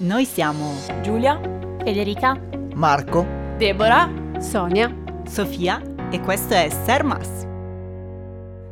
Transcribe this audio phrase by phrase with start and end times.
[0.00, 0.72] Noi siamo
[1.02, 1.38] Giulia,
[1.84, 2.34] Federica,
[2.72, 3.26] Marco,
[3.58, 4.90] Deborah, Sonia,
[5.28, 7.46] Sofia e questo è Sermas.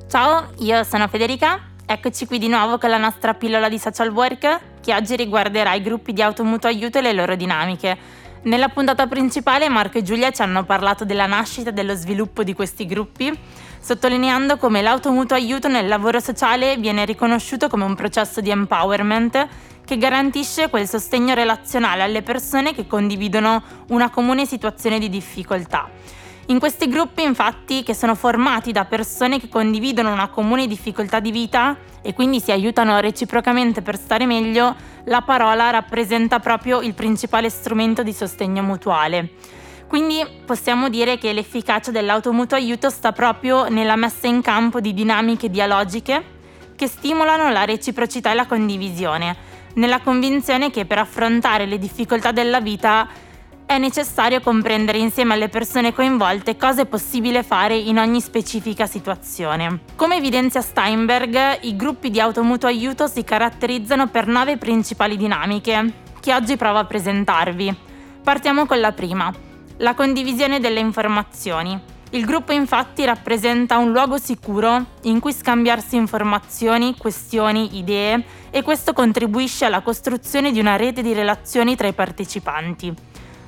[0.08, 1.72] Ciao, io sono Federica.
[1.84, 5.82] Eccoci qui di nuovo con la nostra pillola di social work che oggi riguarderà i
[5.82, 7.98] gruppi di automutuo aiuto e le loro dinamiche.
[8.44, 12.54] Nella puntata principale Marco e Giulia ci hanno parlato della nascita e dello sviluppo di
[12.54, 13.38] questi gruppi,
[13.78, 19.46] sottolineando come l'automutuo aiuto nel lavoro sociale viene riconosciuto come un processo di empowerment
[19.88, 25.88] che garantisce quel sostegno relazionale alle persone che condividono una comune situazione di difficoltà.
[26.48, 31.30] In questi gruppi, infatti, che sono formati da persone che condividono una comune difficoltà di
[31.30, 37.48] vita e quindi si aiutano reciprocamente per stare meglio, la parola rappresenta proprio il principale
[37.48, 39.30] strumento di sostegno mutuale.
[39.86, 45.48] Quindi possiamo dire che l'efficacia dell'automutuo aiuto sta proprio nella messa in campo di dinamiche
[45.48, 46.36] dialogiche
[46.76, 49.47] che stimolano la reciprocità e la condivisione,
[49.78, 53.08] nella convinzione che per affrontare le difficoltà della vita
[53.64, 59.80] è necessario comprendere insieme alle persone coinvolte cosa è possibile fare in ogni specifica situazione.
[59.94, 66.34] Come evidenzia Steinberg, i gruppi di automutuo aiuto si caratterizzano per nove principali dinamiche, che
[66.34, 67.76] oggi provo a presentarvi.
[68.24, 69.32] Partiamo con la prima,
[69.76, 71.96] la condivisione delle informazioni.
[72.10, 78.94] Il gruppo infatti rappresenta un luogo sicuro in cui scambiarsi informazioni, questioni, idee e questo
[78.94, 82.94] contribuisce alla costruzione di una rete di relazioni tra i partecipanti.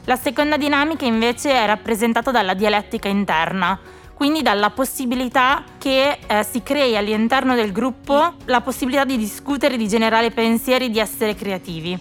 [0.04, 3.78] La seconda dinamica invece è rappresentata dalla dialettica interna,
[4.12, 9.88] quindi dalla possibilità che eh, si crei all'interno del gruppo la possibilità di discutere, di
[9.88, 11.98] generare pensieri, di essere creativi.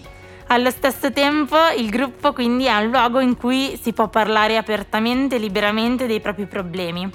[0.52, 5.36] Allo stesso tempo il gruppo quindi è un luogo in cui si può parlare apertamente
[5.36, 7.08] e liberamente dei propri problemi.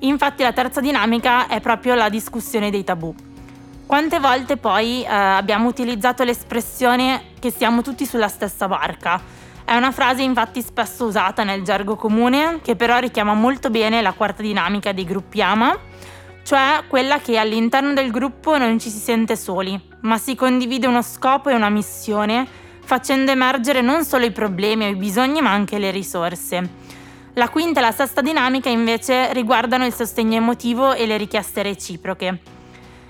[0.00, 3.14] Infatti la terza dinamica è proprio la discussione dei tabù.
[3.86, 9.18] Quante volte poi eh, abbiamo utilizzato l'espressione che siamo tutti sulla stessa barca?
[9.64, 14.12] È una frase infatti spesso usata nel gergo comune che però richiama molto bene la
[14.12, 15.78] quarta dinamica dei gruppi AMA,
[16.42, 21.00] cioè quella che all'interno del gruppo non ci si sente soli, ma si condivide uno
[21.00, 22.60] scopo e una missione
[22.92, 26.68] facendo emergere non solo i problemi o i bisogni ma anche le risorse.
[27.32, 32.40] La quinta e la sesta dinamica invece riguardano il sostegno emotivo e le richieste reciproche.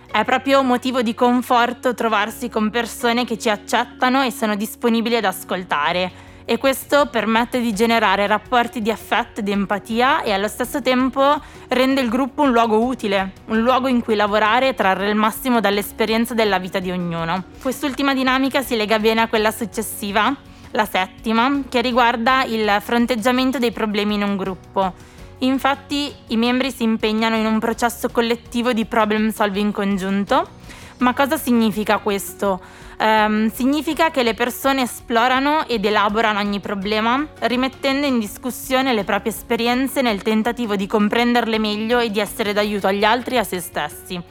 [0.08, 5.24] È proprio motivo di conforto trovarsi con persone che ci accettano e sono disponibili ad
[5.24, 6.12] ascoltare
[6.44, 11.40] e questo permette di generare rapporti di affetto e di empatia e allo stesso tempo
[11.68, 15.60] rende il gruppo un luogo utile, un luogo in cui lavorare e trarre il massimo
[15.60, 17.44] dall'esperienza della vita di ognuno.
[17.60, 20.34] Quest'ultima dinamica si lega bene a quella successiva,
[20.72, 24.92] la settima, che riguarda il fronteggiamento dei problemi in un gruppo.
[25.38, 30.60] Infatti i membri si impegnano in un processo collettivo di problem solving congiunto.
[30.98, 32.60] Ma cosa significa questo?
[33.04, 39.32] Um, significa che le persone esplorano ed elaborano ogni problema, rimettendo in discussione le proprie
[39.32, 43.58] esperienze nel tentativo di comprenderle meglio e di essere d'aiuto agli altri e a se
[43.58, 44.22] stessi.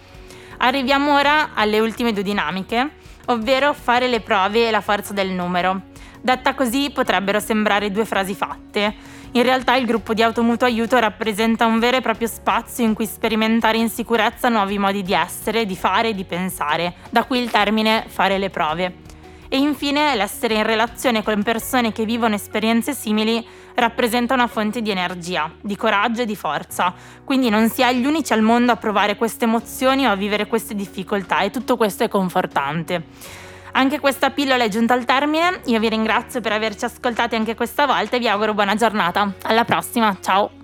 [0.59, 2.91] Arriviamo ora alle ultime due dinamiche,
[3.25, 5.90] ovvero fare le prove e la forza del numero.
[6.21, 8.93] Detta così potrebbero sembrare due frasi fatte,
[9.33, 13.05] in realtà il gruppo di automutuo aiuto rappresenta un vero e proprio spazio in cui
[13.05, 17.49] sperimentare in sicurezza nuovi modi di essere, di fare e di pensare, da qui il
[17.49, 18.95] termine fare le prove.
[19.47, 23.45] E infine l'essere in relazione con persone che vivono esperienze simili
[23.75, 26.93] rappresenta una fonte di energia, di coraggio e di forza,
[27.23, 30.47] quindi non si è gli unici al mondo a provare queste emozioni o a vivere
[30.47, 33.03] queste difficoltà e tutto questo è confortante.
[33.73, 37.85] Anche questa pillola è giunta al termine, io vi ringrazio per averci ascoltati anche questa
[37.85, 39.33] volta e vi auguro buona giornata.
[39.43, 40.60] Alla prossima, ciao!